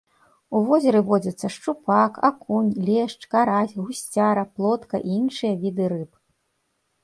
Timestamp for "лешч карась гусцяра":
2.89-4.43